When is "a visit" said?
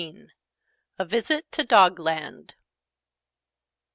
0.97-1.51